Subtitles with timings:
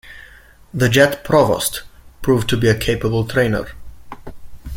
[0.73, 1.83] The Jet Provost
[2.23, 3.67] proved to be a capable trainer.